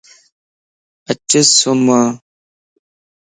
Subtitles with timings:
[1.11, 1.29] اچ
[1.59, 1.87] سُمَ